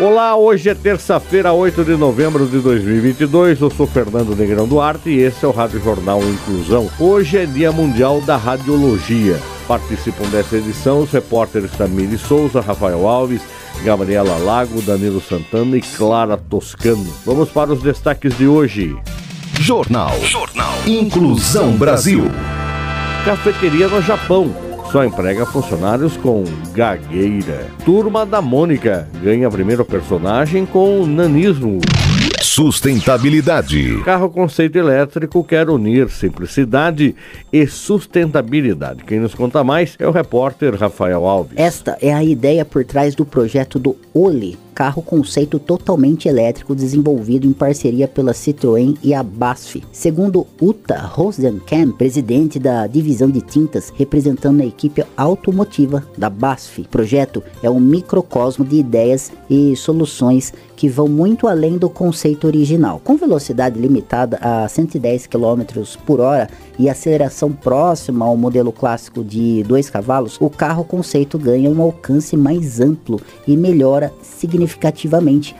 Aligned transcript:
Olá, 0.00 0.34
hoje 0.34 0.70
é 0.70 0.74
terça-feira, 0.74 1.52
8 1.52 1.84
de 1.84 1.96
novembro 1.96 2.46
de 2.46 2.60
2022. 2.60 3.60
Eu 3.60 3.70
sou 3.70 3.86
Fernando 3.86 4.34
Negrão 4.34 4.66
Duarte 4.66 5.10
e 5.10 5.18
esse 5.20 5.44
é 5.44 5.48
o 5.48 5.50
Rádio 5.50 5.82
Jornal 5.82 6.22
Inclusão. 6.24 6.90
Hoje 6.98 7.36
é 7.36 7.44
Dia 7.44 7.70
Mundial 7.70 8.22
da 8.22 8.38
Radiologia. 8.38 9.38
Participam 9.68 10.24
dessa 10.30 10.56
edição 10.56 11.00
os 11.00 11.10
repórteres 11.12 11.72
Tamiri 11.72 12.16
Souza, 12.16 12.62
Rafael 12.62 13.06
Alves, 13.06 13.42
Gabriela 13.84 14.38
Lago, 14.38 14.80
Danilo 14.80 15.20
Santana 15.20 15.76
e 15.76 15.82
Clara 15.82 16.38
Toscano. 16.38 17.12
Vamos 17.26 17.50
para 17.50 17.70
os 17.70 17.82
destaques 17.82 18.36
de 18.38 18.46
hoje. 18.48 18.96
Jornal. 19.60 20.18
Jornal. 20.22 20.72
Inclusão 20.86 21.72
Brasil. 21.72 22.24
Cafeteria 23.26 23.88
no 23.88 24.00
Japão. 24.00 24.71
Só 24.92 25.02
emprega 25.02 25.46
funcionários 25.46 26.18
com 26.18 26.44
gagueira. 26.74 27.66
Turma 27.82 28.26
da 28.26 28.42
Mônica 28.42 29.08
ganha 29.22 29.50
primeiro 29.50 29.86
personagem 29.86 30.66
com 30.66 31.06
nanismo. 31.06 31.80
Sustentabilidade. 32.42 34.02
Carro 34.04 34.28
conceito 34.28 34.76
elétrico 34.76 35.42
quer 35.42 35.70
unir 35.70 36.10
simplicidade 36.10 37.16
e 37.50 37.66
sustentabilidade. 37.66 39.04
Quem 39.04 39.18
nos 39.18 39.34
conta 39.34 39.64
mais 39.64 39.96
é 39.98 40.06
o 40.06 40.10
repórter 40.10 40.74
Rafael 40.74 41.24
Alves. 41.24 41.56
Esta 41.56 41.96
é 42.02 42.12
a 42.12 42.22
ideia 42.22 42.62
por 42.62 42.84
trás 42.84 43.14
do 43.14 43.24
projeto 43.24 43.78
do 43.78 43.96
OLE, 44.12 44.58
carro 44.82 45.00
conceito 45.00 45.60
totalmente 45.60 46.28
elétrico 46.28 46.74
desenvolvido 46.74 47.46
em 47.46 47.52
parceria 47.52 48.08
pela 48.08 48.32
Citroën 48.32 48.98
e 49.00 49.14
a 49.14 49.22
BASF. 49.22 49.80
Segundo 49.92 50.44
Uta 50.60 50.98
Rosenkamp, 50.98 51.96
presidente 51.96 52.58
da 52.58 52.88
divisão 52.88 53.30
de 53.30 53.40
tintas 53.40 53.92
representando 53.96 54.60
a 54.60 54.66
equipe 54.66 55.04
automotiva 55.16 56.04
da 56.18 56.28
BASF, 56.28 56.80
o 56.80 56.88
projeto 56.88 57.44
é 57.62 57.70
um 57.70 57.78
microcosmo 57.78 58.64
de 58.64 58.74
ideias 58.74 59.30
e 59.48 59.76
soluções 59.76 60.52
que 60.74 60.88
vão 60.88 61.06
muito 61.06 61.46
além 61.46 61.78
do 61.78 61.88
conceito 61.88 62.48
original. 62.48 63.00
Com 63.04 63.16
velocidade 63.16 63.78
limitada 63.78 64.36
a 64.40 64.66
110 64.66 65.28
km 65.28 65.62
por 66.04 66.18
hora 66.18 66.48
e 66.76 66.90
aceleração 66.90 67.52
próxima 67.52 68.24
ao 68.24 68.36
modelo 68.36 68.72
clássico 68.72 69.22
de 69.22 69.62
2 69.62 69.88
cavalos, 69.90 70.38
o 70.40 70.50
carro 70.50 70.82
conceito 70.82 71.38
ganha 71.38 71.70
um 71.70 71.80
alcance 71.80 72.36
mais 72.36 72.80
amplo 72.80 73.20
e 73.46 73.56
melhora 73.56 74.12
significativamente 74.20 74.71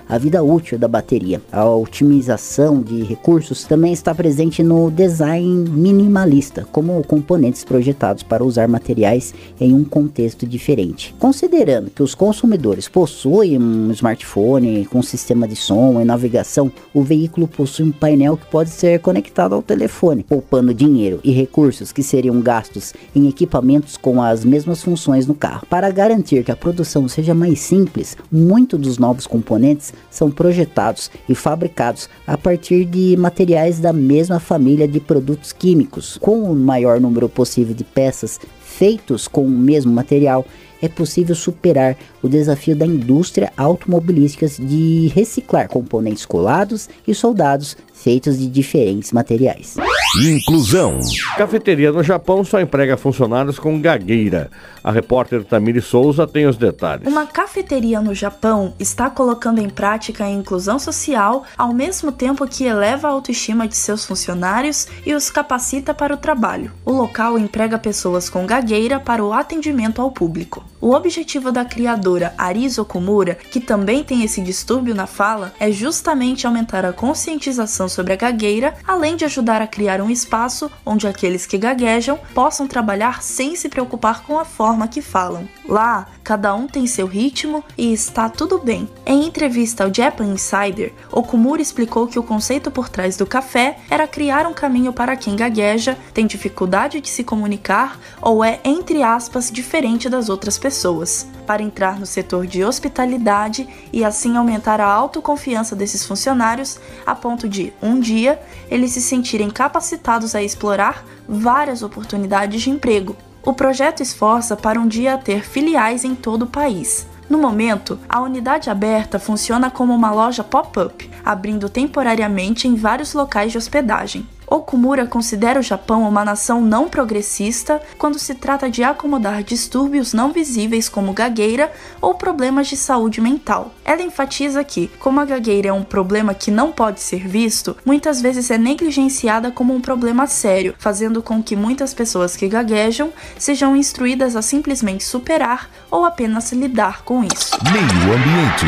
a 0.09 0.19
vida 0.19 0.43
útil 0.43 0.79
da 0.79 0.89
bateria. 0.89 1.41
A 1.51 1.65
otimização 1.65 2.83
de 2.83 3.03
recursos 3.03 3.65
também 3.65 3.93
está 3.93 4.15
presente 4.15 4.63
no 4.63 4.91
design 4.91 5.69
minimalista, 5.71 6.67
como 6.71 7.03
componentes 7.05 7.65
projetados 7.65 8.23
para 8.23 8.45
usar 8.45 8.69
materiais 8.69 9.35
em 9.61 9.75
um 9.75 9.85
contexto 9.85 10.47
diferente. 10.47 11.15
Considerando 11.19 11.91
que 11.91 12.03
os 12.03 12.15
consumidores 12.15 12.89
possuem 12.89 13.59
um 13.59 13.91
smartphone 13.93 14.85
com 14.87 15.03
sistema 15.03 15.47
de 15.47 15.57
som 15.57 16.01
e 16.01 16.05
navegação, 16.05 16.71
o 16.93 17.03
veículo 17.03 17.47
possui 17.47 17.87
um 17.87 17.93
painel 17.93 18.37
que 18.37 18.47
pode 18.47 18.71
ser 18.71 19.01
conectado 19.01 19.55
ao 19.55 19.63
telefone, 19.63 20.23
poupando 20.23 20.75
dinheiro 20.75 21.21
e 21.23 21.31
recursos 21.31 21.93
que 21.93 22.03
seriam 22.03 22.41
gastos 22.41 22.93
em 23.15 23.29
equipamentos 23.29 23.97
com 23.97 24.23
as 24.23 24.45
mesmas 24.45 24.83
funções 24.83 25.27
no 25.27 25.35
carro. 25.35 25.67
Para 25.69 25.91
garantir 25.91 26.45
que 26.45 26.53
a 26.53 26.57
produção 26.57 27.09
seja 27.09 27.35
mais 27.35 27.61
simples, 27.61 28.17
muitos 28.31 28.81
dos 28.81 28.92
novos 28.99 29.27
componentes 29.27 29.93
são 30.11 30.31
projetados 30.31 31.11
e 31.29 31.35
fabricados 31.35 32.09
a 32.27 32.37
partir 32.37 32.85
de 32.85 33.17
materiais 33.17 33.79
da 33.79 33.93
mesma 33.93 34.41
família 34.41 34.89
de 34.89 35.01
produtos 35.01 35.53
químicos, 35.53 36.19
com 36.19 36.43
o 36.43 36.55
maior 36.55 37.01
número 37.01 37.29
possível 37.29 37.75
de 37.75 37.85
peças 37.85 38.41
feitos 38.61 39.29
com 39.29 39.45
o 39.45 39.51
mesmo 39.51 39.93
material 39.93 40.45
é 40.83 40.89
possível 40.89 41.35
superar 41.37 41.97
o 42.21 42.29
desafio 42.29 42.75
da 42.75 42.85
indústria 42.85 43.53
automobilística 43.57 44.49
de 44.49 45.07
reciclar 45.15 45.69
componentes 45.69 46.27
colados 46.27 46.89
e 47.07 47.15
soldados 47.15 47.77
feitos 48.03 48.39
de 48.39 48.49
diferentes 48.49 49.13
materiais. 49.13 49.77
Inclusão. 50.21 50.99
Cafeteria 51.39 51.91
no 51.91 52.03
Japão 52.03 52.45
só 52.45 52.61
emprega 52.61 52.99
funcionários 52.99 53.59
com 53.59 53.81
gagueira. 53.81 54.51
A 54.85 54.91
repórter 54.91 55.43
Tamiri 55.43 55.81
Souza 55.81 56.27
tem 56.27 56.47
os 56.47 56.57
detalhes. 56.59 57.07
Uma 57.07 57.25
cafeteria 57.25 58.01
no 58.01 58.15
Japão 58.15 58.75
está 58.79 59.09
colocando 59.09 59.59
em 59.59 59.71
prática 59.71 60.25
a 60.25 60.31
inclusão 60.31 60.79
social 60.79 61.45
ao 61.57 61.73
mesmo 61.73 62.13
tempo 62.13 62.47
que 62.47 62.65
eleva 62.65 63.09
a 63.09 63.13
autoestima 63.13 63.67
de 63.67 63.77
seus 63.77 64.05
funcionários 64.05 64.87
e 65.07 65.15
os 65.15 65.31
capacita 65.31 65.95
para 65.95 66.13
o 66.13 66.19
trabalho. 66.19 66.73
O 66.85 66.93
local 66.93 67.39
emprega 67.39 67.79
pessoas 67.79 68.29
com 68.29 68.45
gagueira 68.45 69.01
para 69.01 69.25
o 69.25 69.33
atendimento 69.33 70.03
ao 70.03 70.11
público. 70.11 70.63
O 70.81 70.95
objetivo 70.95 71.53
da 71.53 71.65
criadora 71.65 72.35
Arizo 72.37 72.83
Okumura, 72.83 73.37
que 73.37 73.61
também 73.61 74.03
tem 74.03 74.25
esse 74.25 74.43
distúrbio 74.43 74.95
na 74.95 75.07
fala, 75.07 75.55
é 75.61 75.71
justamente 75.71 76.47
aumentar 76.47 76.85
a 76.85 76.93
conscientização 76.93 77.89
sobre 77.93 78.13
a 78.13 78.17
gagueira, 78.17 78.75
além 78.87 79.17
de 79.17 79.25
ajudar 79.25 79.63
a 79.63 79.67
criar 79.67 80.01
um 80.01 80.11
espaço 80.11 80.71
onde 80.85 81.07
aqueles 81.07 81.47
que 81.47 81.59
gaguejam 81.59 82.19
possam 82.35 82.67
trabalhar 82.67 83.23
sem 83.23 83.55
se 83.55 83.69
preocupar 83.69 84.25
com 84.25 84.39
a 84.39 84.45
forma 84.45 84.89
que 84.89 85.03
falam. 85.03 85.49
Lá, 85.69 86.09
cada 86.25 86.55
um 86.55 86.67
tem 86.67 86.87
seu 86.87 87.07
ritmo 87.07 87.65
e 87.77 87.93
está 87.93 88.29
tudo 88.29 88.59
bem. 88.59 88.89
Em 89.07 89.27
entrevista 89.27 89.85
ao 89.85 89.95
Japan 89.95 90.27
Insider, 90.27 90.93
Okumura 91.11 91.63
explicou 91.63 92.07
que 92.07 92.19
o 92.19 92.23
conceito 92.23 92.71
por 92.71 92.89
trás 92.89 93.17
do 93.17 93.27
café 93.27 93.79
era 93.91 94.07
criar 94.07 94.47
um 94.47 94.55
caminho 94.55 94.93
para 94.93 95.17
quem 95.17 95.37
gagueja, 95.37 95.97
tem 96.13 96.27
dificuldade 96.27 97.01
de 97.01 97.09
se 97.09 97.25
comunicar 97.25 97.99
ou 98.21 98.45
é, 98.45 98.61
entre 98.65 99.03
aspas, 99.03 99.51
diferente 99.51 100.09
das 100.09 100.29
outras 100.29 100.59
pessoas, 100.59 101.27
para 101.47 101.63
entrar 101.63 101.99
no 101.99 102.07
setor 102.07 102.47
de 102.47 102.65
hospitalidade 102.65 103.69
e 103.93 104.05
assim 104.05 104.37
aumentar 104.37 104.81
a 104.81 104.87
autoconfiança 104.87 105.75
desses 105.75 106.05
funcionários 106.07 106.79
a 107.05 107.15
ponto 107.15 107.49
de, 107.49 107.73
um 107.83 107.99
dia, 107.99 108.41
eles 108.71 108.93
se 108.93 109.01
sentirem 109.01 109.51
capacitados 109.51 110.35
a 110.35 110.43
explorar 110.43 111.05
várias 111.29 111.83
oportunidades 111.83 112.63
de 112.63 112.71
emprego. 112.71 113.17
O 113.45 113.53
projeto 113.53 114.03
esforça 114.03 114.57
para 114.57 114.79
um 114.81 114.87
dia 114.87 115.19
ter 115.19 115.43
filiais 115.43 116.05
em 116.05 116.15
todo 116.15 116.43
o 116.43 116.47
país. 116.47 117.07
No 117.29 117.39
momento, 117.39 117.99
a 118.09 118.21
unidade 118.21 118.71
aberta 118.71 119.19
funciona 119.19 119.71
como 119.71 119.95
uma 119.95 120.13
loja 120.13 120.45
pop-up, 120.45 121.11
abrindo 121.25 121.69
temporariamente 121.69 122.69
em 122.69 122.75
vários 122.75 123.15
locais 123.15 123.51
de 123.51 123.59
hospedagem. 123.59 124.27
Okumura 124.53 125.07
considera 125.07 125.59
o 125.59 125.63
Japão 125.63 126.07
uma 126.07 126.27
nação 126.27 126.61
não 126.61 126.87
progressista 126.87 127.81
quando 127.97 128.19
se 128.19 128.35
trata 128.35 128.69
de 128.69 128.85
acomodar 128.85 129.43
distúrbios 129.43 130.13
não 130.13 130.31
visíveis 130.31 130.91
como 130.91 131.15
gagueira 131.15 131.73
ou 132.03 132.13
problemas 132.13 132.67
de 132.67 132.77
saúde 132.77 133.19
mental. 133.19 133.73
Ela 133.83 134.03
enfatiza 134.03 134.63
que, 134.63 134.89
como 134.99 135.21
a 135.21 135.25
gagueira 135.25 135.69
é 135.69 135.73
um 135.73 135.83
problema 135.83 136.35
que 136.35 136.51
não 136.51 136.71
pode 136.71 137.01
ser 137.01 137.27
visto, 137.27 137.75
muitas 137.83 138.21
vezes 138.21 138.51
é 138.51 138.59
negligenciada 138.59 139.51
como 139.51 139.75
um 139.75 139.81
problema 139.81 140.27
sério, 140.27 140.75
fazendo 140.79 141.23
com 141.23 141.43
que 141.43 141.57
muitas 141.57 141.95
pessoas 141.95 142.37
que 142.37 142.47
gaguejam 142.47 143.11
sejam 143.39 143.75
instruídas 143.75 144.37
a 144.37 144.43
simplesmente 144.43 145.03
superar 145.03 145.71
ou 145.91 146.05
apenas 146.05 146.53
lidar 146.53 147.05
com 147.05 147.25
isso. 147.25 147.57
Meio 147.73 148.15
ambiente. 148.15 148.67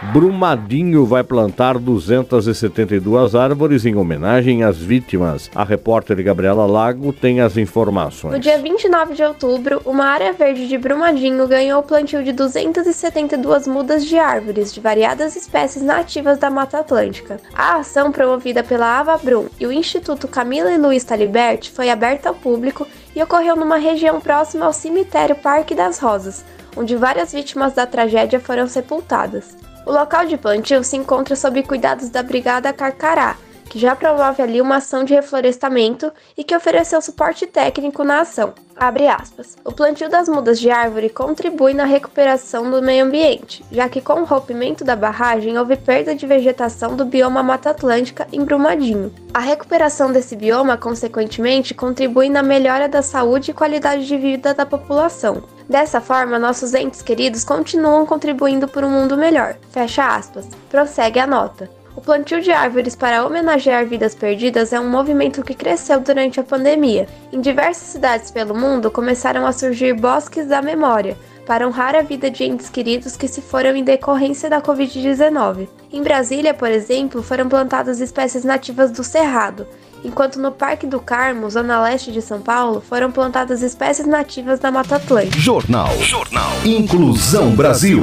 Brumadinho 0.00 1.04
vai 1.04 1.24
plantar 1.24 1.76
272 1.76 3.34
árvores 3.34 3.84
em 3.84 3.96
homenagem 3.96 4.62
às 4.62 4.78
vítimas. 4.78 5.50
A 5.52 5.64
repórter 5.64 6.22
Gabriela 6.22 6.66
Lago 6.66 7.12
tem 7.12 7.40
as 7.40 7.56
informações. 7.56 8.32
No 8.32 8.38
dia 8.38 8.58
29 8.58 9.14
de 9.14 9.24
outubro, 9.24 9.82
uma 9.84 10.04
área 10.04 10.32
verde 10.32 10.68
de 10.68 10.78
Brumadinho 10.78 11.48
ganhou 11.48 11.80
o 11.80 11.82
plantio 11.82 12.22
de 12.22 12.32
272 12.32 13.66
mudas 13.66 14.04
de 14.06 14.16
árvores 14.16 14.72
de 14.72 14.80
variadas 14.80 15.34
espécies 15.34 15.82
nativas 15.82 16.38
da 16.38 16.48
Mata 16.48 16.78
Atlântica. 16.78 17.40
A 17.52 17.78
ação 17.78 18.12
promovida 18.12 18.62
pela 18.62 19.00
Ava 19.00 19.18
Brum 19.18 19.46
e 19.58 19.66
o 19.66 19.72
Instituto 19.72 20.28
Camila 20.28 20.72
e 20.72 20.78
Luiz 20.78 21.02
Talibert 21.02 21.72
foi 21.72 21.90
aberta 21.90 22.28
ao 22.28 22.36
público 22.36 22.86
e 23.16 23.22
ocorreu 23.22 23.56
numa 23.56 23.78
região 23.78 24.20
próxima 24.20 24.64
ao 24.64 24.72
cemitério 24.72 25.34
Parque 25.34 25.74
das 25.74 25.98
Rosas, 25.98 26.44
onde 26.76 26.94
várias 26.94 27.32
vítimas 27.32 27.72
da 27.72 27.84
tragédia 27.84 28.38
foram 28.38 28.68
sepultadas. 28.68 29.67
O 29.88 29.90
local 29.90 30.26
de 30.26 30.36
plantio 30.36 30.84
se 30.84 30.96
encontra 30.96 31.34
sob 31.34 31.62
cuidados 31.62 32.10
da 32.10 32.22
Brigada 32.22 32.74
Carcará, 32.74 33.38
que 33.68 33.78
já 33.78 33.94
promove 33.94 34.42
ali 34.42 34.60
uma 34.60 34.76
ação 34.76 35.04
de 35.04 35.14
reflorestamento 35.14 36.10
e 36.36 36.42
que 36.42 36.56
ofereceu 36.56 37.00
suporte 37.00 37.46
técnico 37.46 38.02
na 38.02 38.20
ação. 38.20 38.54
O 39.64 39.72
plantio 39.72 40.08
das 40.08 40.28
mudas 40.28 40.60
de 40.60 40.70
árvore 40.70 41.10
contribui 41.10 41.74
na 41.74 41.84
recuperação 41.84 42.70
do 42.70 42.80
meio 42.80 43.04
ambiente, 43.04 43.64
já 43.72 43.88
que 43.88 44.00
com 44.00 44.20
o 44.20 44.24
rompimento 44.24 44.84
da 44.84 44.94
barragem 44.94 45.58
houve 45.58 45.76
perda 45.76 46.14
de 46.14 46.26
vegetação 46.26 46.94
do 46.94 47.04
bioma 47.04 47.42
Mata 47.42 47.70
Atlântica 47.70 48.28
em 48.32 48.44
Brumadinho. 48.44 49.12
A 49.34 49.40
recuperação 49.40 50.12
desse 50.12 50.36
bioma, 50.36 50.76
consequentemente, 50.76 51.74
contribui 51.74 52.28
na 52.28 52.42
melhora 52.42 52.88
da 52.88 53.02
saúde 53.02 53.50
e 53.50 53.54
qualidade 53.54 54.06
de 54.06 54.16
vida 54.16 54.54
da 54.54 54.64
população. 54.64 55.42
Dessa 55.68 56.00
forma, 56.00 56.38
nossos 56.38 56.72
entes 56.72 57.02
queridos 57.02 57.44
continuam 57.44 58.06
contribuindo 58.06 58.68
por 58.68 58.84
um 58.84 58.90
mundo 58.90 59.16
melhor. 59.16 59.56
Fecha 59.70 60.06
aspas. 60.06 60.48
Prossegue 60.70 61.18
a 61.18 61.26
nota. 61.26 61.77
O 61.98 62.00
plantio 62.00 62.40
de 62.40 62.52
árvores 62.52 62.94
para 62.94 63.26
homenagear 63.26 63.84
vidas 63.84 64.14
perdidas 64.14 64.72
é 64.72 64.78
um 64.78 64.88
movimento 64.88 65.42
que 65.42 65.52
cresceu 65.52 65.98
durante 65.98 66.38
a 66.38 66.44
pandemia. 66.44 67.08
Em 67.32 67.40
diversas 67.40 67.88
cidades 67.88 68.30
pelo 68.30 68.54
mundo 68.54 68.88
começaram 68.88 69.44
a 69.44 69.50
surgir 69.50 69.94
bosques 69.94 70.46
da 70.46 70.62
memória, 70.62 71.18
para 71.44 71.66
honrar 71.66 71.96
a 71.96 72.02
vida 72.02 72.30
de 72.30 72.44
entes 72.44 72.70
queridos 72.70 73.16
que 73.16 73.26
se 73.26 73.42
foram 73.42 73.74
em 73.74 73.82
decorrência 73.82 74.48
da 74.48 74.62
Covid-19. 74.62 75.66
Em 75.92 76.00
Brasília, 76.00 76.54
por 76.54 76.70
exemplo, 76.70 77.20
foram 77.20 77.48
plantadas 77.48 77.98
espécies 77.98 78.44
nativas 78.44 78.92
do 78.92 79.02
Cerrado, 79.02 79.66
enquanto 80.04 80.38
no 80.38 80.52
Parque 80.52 80.86
do 80.86 81.00
Carmo, 81.00 81.50
zona 81.50 81.80
leste 81.80 82.12
de 82.12 82.22
São 82.22 82.40
Paulo, 82.40 82.80
foram 82.80 83.10
plantadas 83.10 83.60
espécies 83.60 84.06
nativas 84.06 84.60
da 84.60 84.70
Mata 84.70 84.94
Atlântica. 84.94 85.40
Jornal. 85.40 85.90
Jornal. 86.04 86.52
Inclusão 86.64 87.56
Brasil. 87.56 88.02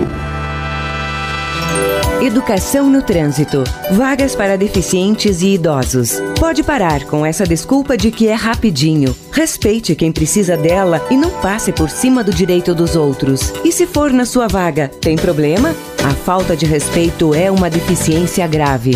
Educação 2.22 2.90
no 2.90 3.02
trânsito. 3.02 3.62
Vagas 3.92 4.36
para 4.36 4.58
deficientes 4.58 5.42
e 5.42 5.56
idosos. 5.56 6.14
Pode 6.40 6.64
parar 6.64 7.04
com 7.06 7.26
essa 7.26 7.46
desculpa 7.46 7.98
de 7.98 8.10
que 8.10 8.28
é 8.28 8.34
rapidinho. 8.34 9.14
Respeite 9.32 9.94
quem 9.96 10.14
precisa 10.14 10.56
dela 10.56 11.06
e 11.12 11.18
não 11.18 11.30
passe 11.42 11.74
por 11.74 11.90
cima 11.90 12.24
do 12.24 12.34
direito 12.34 12.74
dos 12.74 12.96
outros. 12.96 13.54
E 13.66 13.72
se 13.72 13.86
for 13.86 14.14
na 14.14 14.26
sua 14.26 14.48
vaga, 14.48 14.88
tem 14.88 15.18
problema? 15.18 15.76
A 16.04 16.12
falta 16.12 16.56
de 16.56 16.66
respeito 16.66 17.34
é 17.34 17.52
uma 17.52 17.70
deficiência 17.70 18.48
grave. 18.48 18.94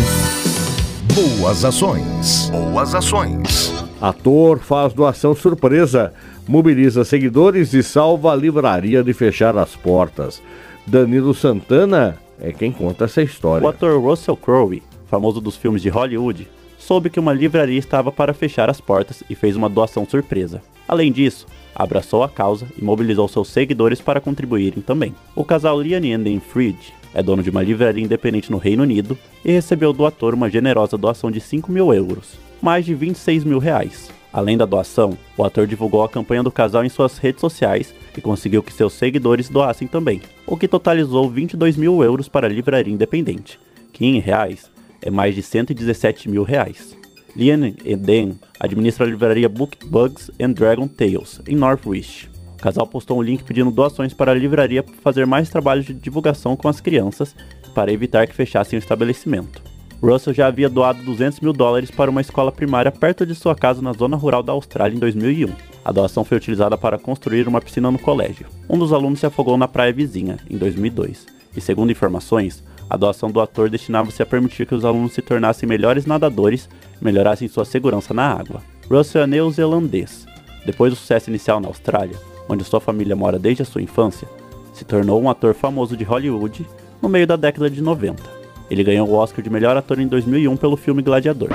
Boas 1.14 1.62
ações. 1.62 2.50
Boas 2.50 2.94
ações. 2.94 3.72
Ator 4.00 4.60
faz 4.60 4.94
doação 4.94 5.34
surpresa, 5.34 6.10
mobiliza 6.48 7.04
seguidores 7.04 7.74
e 7.74 7.82
salva 7.82 8.32
a 8.32 8.36
livraria 8.36 9.04
de 9.04 9.12
fechar 9.12 9.58
as 9.58 9.76
portas. 9.76 10.42
Danilo 10.86 11.34
Santana 11.34 12.18
é 12.40 12.52
quem 12.52 12.72
conta 12.72 13.04
essa 13.04 13.22
história. 13.22 13.64
O 13.64 13.68
ator 13.68 14.00
Russell 14.00 14.36
Crowe, 14.36 14.82
famoso 15.06 15.40
dos 15.40 15.56
filmes 15.56 15.82
de 15.82 15.88
Hollywood, 15.88 16.48
soube 16.78 17.10
que 17.10 17.20
uma 17.20 17.32
livraria 17.32 17.78
estava 17.78 18.10
para 18.10 18.34
fechar 18.34 18.70
as 18.70 18.80
portas 18.80 19.22
e 19.28 19.34
fez 19.34 19.56
uma 19.56 19.68
doação 19.68 20.06
surpresa. 20.08 20.62
Além 20.88 21.12
disso, 21.12 21.46
abraçou 21.74 22.22
a 22.22 22.28
causa 22.28 22.66
e 22.76 22.82
mobilizou 22.82 23.28
seus 23.28 23.48
seguidores 23.48 24.00
para 24.00 24.20
contribuírem 24.20 24.82
também. 24.82 25.14
O 25.36 25.44
casal 25.44 25.80
Liane 25.80 26.08
e 26.08 26.12
Anden 26.12 26.40
Fried 26.40 26.92
é 27.14 27.22
dono 27.22 27.42
de 27.42 27.50
uma 27.50 27.62
livraria 27.62 28.04
independente 28.04 28.50
no 28.50 28.58
Reino 28.58 28.82
Unido 28.82 29.16
e 29.44 29.52
recebeu 29.52 29.92
do 29.92 30.06
ator 30.06 30.34
uma 30.34 30.50
generosa 30.50 30.96
doação 30.96 31.30
de 31.30 31.40
5 31.40 31.70
mil 31.70 31.92
euros, 31.92 32.38
mais 32.62 32.84
de 32.84 32.94
26 32.94 33.44
mil 33.44 33.58
reais. 33.58 34.10
Além 34.32 34.56
da 34.56 34.64
doação, 34.64 35.18
o 35.36 35.44
ator 35.44 35.66
divulgou 35.66 36.04
a 36.04 36.08
campanha 36.08 36.42
do 36.42 36.52
casal 36.52 36.84
em 36.84 36.88
suas 36.88 37.18
redes 37.18 37.40
sociais 37.40 37.92
e 38.16 38.20
conseguiu 38.20 38.62
que 38.62 38.72
seus 38.72 38.92
seguidores 38.92 39.48
doassem 39.48 39.88
também, 39.88 40.20
o 40.46 40.56
que 40.56 40.68
totalizou 40.68 41.28
22 41.28 41.76
mil 41.76 42.02
euros 42.02 42.28
para 42.28 42.46
a 42.46 42.50
livraria 42.50 42.92
independente, 42.92 43.58
que 43.92 44.06
em 44.06 44.20
reais 44.20 44.70
é 45.02 45.10
mais 45.10 45.34
de 45.34 45.42
117 45.42 46.28
mil 46.28 46.44
reais. 46.44 46.96
Lian 47.34 47.74
Eden 47.84 48.38
administra 48.58 49.04
a 49.04 49.08
livraria 49.08 49.48
Book 49.48 49.78
Bugs 49.86 50.30
and 50.40 50.52
Dragon 50.52 50.86
Tales, 50.86 51.40
em 51.48 51.56
Northwich. 51.56 52.28
O 52.54 52.62
casal 52.62 52.86
postou 52.86 53.18
um 53.18 53.22
link 53.22 53.42
pedindo 53.42 53.70
doações 53.70 54.12
para 54.12 54.32
a 54.32 54.34
livraria 54.34 54.82
para 54.82 54.94
fazer 54.96 55.26
mais 55.26 55.48
trabalhos 55.48 55.86
de 55.86 55.94
divulgação 55.94 56.56
com 56.56 56.68
as 56.68 56.80
crianças 56.80 57.34
para 57.74 57.92
evitar 57.92 58.26
que 58.26 58.34
fechassem 58.34 58.78
o 58.78 58.80
estabelecimento. 58.80 59.69
Russell 60.02 60.32
já 60.32 60.46
havia 60.46 60.68
doado 60.68 61.02
200 61.02 61.40
mil 61.40 61.52
dólares 61.52 61.90
para 61.90 62.10
uma 62.10 62.22
escola 62.22 62.50
primária 62.50 62.90
perto 62.90 63.26
de 63.26 63.34
sua 63.34 63.54
casa 63.54 63.82
na 63.82 63.92
zona 63.92 64.16
rural 64.16 64.42
da 64.42 64.52
Austrália 64.52 64.96
em 64.96 64.98
2001. 64.98 65.52
A 65.84 65.92
doação 65.92 66.24
foi 66.24 66.38
utilizada 66.38 66.76
para 66.78 66.98
construir 66.98 67.46
uma 67.46 67.60
piscina 67.60 67.90
no 67.90 67.98
colégio. 67.98 68.46
Um 68.68 68.78
dos 68.78 68.94
alunos 68.94 69.20
se 69.20 69.26
afogou 69.26 69.58
na 69.58 69.68
praia 69.68 69.92
vizinha, 69.92 70.38
em 70.48 70.56
2002. 70.56 71.26
E 71.54 71.60
segundo 71.60 71.92
informações, 71.92 72.64
a 72.88 72.96
doação 72.96 73.30
do 73.30 73.40
ator 73.40 73.68
destinava-se 73.68 74.22
a 74.22 74.26
permitir 74.26 74.66
que 74.66 74.74
os 74.74 74.86
alunos 74.86 75.12
se 75.12 75.20
tornassem 75.20 75.68
melhores 75.68 76.06
nadadores 76.06 76.68
e 77.00 77.04
melhorassem 77.04 77.46
sua 77.46 77.66
segurança 77.66 78.14
na 78.14 78.32
água. 78.32 78.62
Russell 78.90 79.22
é 79.22 79.26
neozelandês. 79.26 80.26
Depois 80.64 80.92
do 80.92 80.96
sucesso 80.96 81.28
inicial 81.28 81.60
na 81.60 81.68
Austrália, 81.68 82.16
onde 82.48 82.64
sua 82.64 82.80
família 82.80 83.14
mora 83.14 83.38
desde 83.38 83.62
a 83.62 83.66
sua 83.66 83.82
infância, 83.82 84.26
se 84.72 84.84
tornou 84.84 85.20
um 85.20 85.28
ator 85.28 85.52
famoso 85.52 85.94
de 85.94 86.04
Hollywood 86.04 86.66
no 87.02 87.08
meio 87.08 87.26
da 87.26 87.36
década 87.36 87.68
de 87.68 87.82
90. 87.82 88.39
Ele 88.70 88.84
ganhou 88.84 89.08
o 89.08 89.14
Oscar 89.14 89.42
de 89.42 89.50
melhor 89.50 89.76
ator 89.76 89.98
em 89.98 90.06
2001 90.06 90.56
pelo 90.56 90.76
filme 90.76 91.02
Gladiador. 91.02 91.48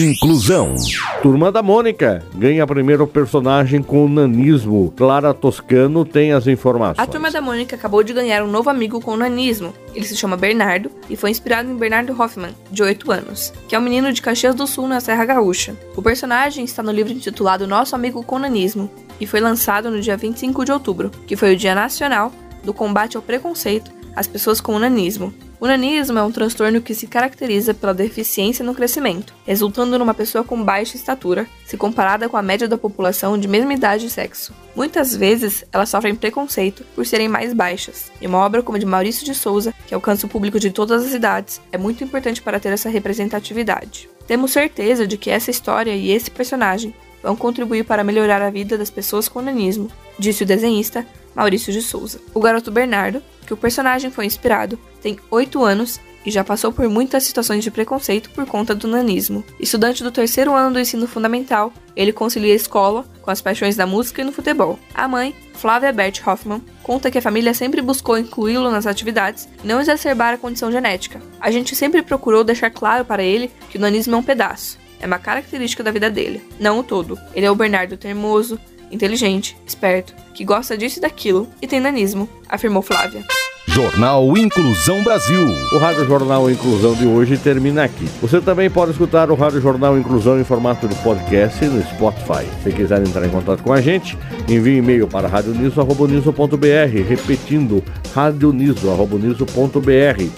Inclusão. 0.00 0.74
Turma 1.22 1.52
da 1.52 1.62
Mônica 1.62 2.24
ganha 2.34 2.66
primeiro 2.66 3.06
personagem 3.06 3.82
com 3.82 4.08
nanismo. 4.08 4.92
Clara 4.96 5.34
Toscano 5.34 6.04
tem 6.04 6.32
as 6.32 6.46
informações. 6.46 6.98
A 6.98 7.06
Turma 7.06 7.30
da 7.30 7.40
Mônica 7.40 7.76
acabou 7.76 8.02
de 8.02 8.12
ganhar 8.12 8.42
um 8.42 8.50
novo 8.50 8.70
amigo 8.70 9.00
com 9.00 9.16
nanismo. 9.16 9.74
Ele 9.94 10.06
se 10.06 10.16
chama 10.16 10.36
Bernardo 10.36 10.90
e 11.10 11.16
foi 11.16 11.30
inspirado 11.30 11.70
em 11.70 11.76
Bernardo 11.76 12.18
Hoffman, 12.18 12.54
de 12.70 12.82
8 12.82 13.12
anos, 13.12 13.52
que 13.68 13.74
é 13.74 13.78
um 13.78 13.82
menino 13.82 14.12
de 14.12 14.22
Caxias 14.22 14.54
do 14.54 14.66
Sul, 14.66 14.88
na 14.88 15.00
Serra 15.00 15.26
Gaúcha. 15.26 15.76
O 15.94 16.02
personagem 16.02 16.64
está 16.64 16.82
no 16.82 16.90
livro 16.90 17.12
intitulado 17.12 17.66
Nosso 17.66 17.94
Amigo 17.94 18.24
com 18.24 18.38
Nanismo 18.38 18.90
e 19.20 19.26
foi 19.26 19.40
lançado 19.40 19.90
no 19.90 20.00
dia 20.00 20.16
25 20.16 20.64
de 20.64 20.72
outubro, 20.72 21.10
que 21.26 21.36
foi 21.36 21.52
o 21.54 21.56
Dia 21.56 21.74
Nacional 21.74 22.32
do 22.64 22.72
Combate 22.72 23.16
ao 23.16 23.22
Preconceito 23.22 23.90
às 24.16 24.26
Pessoas 24.26 24.60
com 24.60 24.78
Nanismo. 24.78 25.32
O 25.62 25.66
nanismo 25.68 26.18
é 26.18 26.22
um 26.24 26.32
transtorno 26.32 26.80
que 26.80 26.92
se 26.92 27.06
caracteriza 27.06 27.72
pela 27.72 27.94
deficiência 27.94 28.64
no 28.64 28.74
crescimento, 28.74 29.32
resultando 29.46 29.96
numa 29.96 30.12
pessoa 30.12 30.42
com 30.42 30.60
baixa 30.60 30.96
estatura, 30.96 31.46
se 31.64 31.76
comparada 31.76 32.28
com 32.28 32.36
a 32.36 32.42
média 32.42 32.66
da 32.66 32.76
população 32.76 33.38
de 33.38 33.46
mesma 33.46 33.72
idade 33.72 34.06
e 34.06 34.10
sexo. 34.10 34.52
Muitas 34.74 35.14
vezes, 35.14 35.64
elas 35.70 35.88
sofrem 35.88 36.16
preconceito 36.16 36.84
por 36.96 37.06
serem 37.06 37.28
mais 37.28 37.52
baixas, 37.52 38.10
e 38.20 38.26
uma 38.26 38.38
obra 38.38 38.60
como 38.60 38.74
a 38.76 38.80
de 38.80 38.84
Maurício 38.84 39.24
de 39.24 39.36
Souza, 39.36 39.72
que 39.86 39.94
alcança 39.94 40.26
o 40.26 40.28
público 40.28 40.58
de 40.58 40.72
todas 40.72 41.06
as 41.06 41.14
idades, 41.14 41.60
é 41.70 41.78
muito 41.78 42.02
importante 42.02 42.42
para 42.42 42.58
ter 42.58 42.72
essa 42.72 42.88
representatividade. 42.88 44.10
Temos 44.26 44.50
certeza 44.50 45.06
de 45.06 45.16
que 45.16 45.30
essa 45.30 45.52
história 45.52 45.94
e 45.94 46.10
esse 46.10 46.28
personagem 46.28 46.92
vão 47.22 47.36
contribuir 47.36 47.84
para 47.84 48.02
melhorar 48.02 48.42
a 48.42 48.50
vida 48.50 48.76
das 48.76 48.90
pessoas 48.90 49.28
com 49.28 49.40
nanismo, 49.40 49.88
disse 50.18 50.42
o 50.42 50.46
desenhista 50.46 51.06
Maurício 51.34 51.72
de 51.72 51.82
Souza. 51.82 52.20
O 52.34 52.40
garoto 52.40 52.70
Bernardo, 52.70 53.22
que 53.46 53.54
o 53.54 53.56
personagem 53.56 54.10
foi 54.10 54.26
inspirado, 54.26 54.78
tem 55.00 55.18
8 55.30 55.62
anos 55.64 56.00
e 56.24 56.30
já 56.30 56.44
passou 56.44 56.72
por 56.72 56.88
muitas 56.88 57.24
situações 57.24 57.64
de 57.64 57.70
preconceito 57.70 58.30
por 58.30 58.46
conta 58.46 58.74
do 58.74 58.88
nanismo. 58.88 59.44
Estudante 59.58 60.02
do 60.02 60.10
terceiro 60.10 60.54
ano 60.54 60.74
do 60.74 60.80
ensino 60.80 61.06
fundamental, 61.06 61.72
ele 61.96 62.12
concilia 62.12 62.52
a 62.52 62.56
escola 62.56 63.04
com 63.20 63.30
as 63.30 63.40
paixões 63.40 63.76
da 63.76 63.86
música 63.86 64.22
e 64.22 64.24
no 64.24 64.32
futebol. 64.32 64.78
A 64.94 65.06
mãe, 65.06 65.34
Flávia 65.54 65.92
Bert 65.92 66.20
Hoffman, 66.26 66.62
conta 66.82 67.10
que 67.10 67.18
a 67.18 67.22
família 67.22 67.54
sempre 67.54 67.82
buscou 67.82 68.18
incluí-lo 68.18 68.70
nas 68.70 68.86
atividades 68.86 69.48
e 69.62 69.66
não 69.66 69.80
exacerbar 69.80 70.34
a 70.34 70.38
condição 70.38 70.70
genética. 70.70 71.20
A 71.40 71.50
gente 71.50 71.76
sempre 71.76 72.02
procurou 72.02 72.44
deixar 72.44 72.70
claro 72.70 73.04
para 73.04 73.22
ele 73.22 73.50
que 73.68 73.78
o 73.78 73.80
nanismo 73.80 74.14
é 74.14 74.18
um 74.18 74.22
pedaço, 74.22 74.78
é 75.00 75.06
uma 75.06 75.18
característica 75.18 75.82
da 75.82 75.90
vida 75.90 76.08
dele, 76.10 76.42
não 76.58 76.78
o 76.78 76.82
todo. 76.82 77.18
Ele 77.34 77.46
é 77.46 77.50
o 77.50 77.56
Bernardo 77.56 77.96
teimoso, 77.96 78.58
inteligente, 78.92 79.56
esperto, 79.66 80.14
que 80.34 80.44
gosta 80.44 80.76
disso 80.76 80.98
e 80.98 81.02
daquilo 81.02 81.48
e 81.60 81.66
tem 81.66 81.80
nanismo, 81.80 82.28
afirmou 82.48 82.82
Flávia. 82.82 83.24
Jornal 83.66 84.36
Inclusão 84.36 85.02
Brasil. 85.02 85.40
O 85.72 85.78
Rádio 85.78 86.04
Jornal 86.04 86.50
Inclusão 86.50 86.94
de 86.94 87.06
hoje 87.06 87.38
termina 87.38 87.84
aqui. 87.84 88.06
Você 88.20 88.40
também 88.40 88.68
pode 88.68 88.90
escutar 88.90 89.30
o 89.30 89.34
Rádio 89.34 89.60
Jornal 89.60 89.96
Inclusão 89.96 90.38
em 90.38 90.44
formato 90.44 90.86
de 90.88 90.94
podcast 90.96 91.64
no 91.64 91.82
Spotify. 91.82 92.44
Se 92.62 92.72
quiser 92.72 93.00
entrar 93.00 93.24
em 93.24 93.30
contato 93.30 93.62
com 93.62 93.72
a 93.72 93.80
gente, 93.80 94.18
envie 94.48 94.76
e-mail 94.76 95.06
para 95.06 95.28
radioniso.br, 95.28 97.08
repetindo 97.08 97.82
radioniso.br 98.14 99.00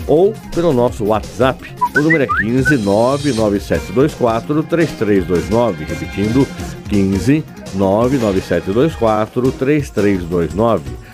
ou 0.07 0.33
pelo 0.55 0.73
nosso 0.73 1.05
WhatsApp. 1.07 1.75
O 1.97 2.01
número 2.01 2.25
é 2.25 2.27
15 2.27 2.77
99724 2.77 4.63
3329, 4.63 5.85
repetindo 5.85 6.47
15 6.89 7.43
99724 7.75 9.53
3329. 9.53 11.14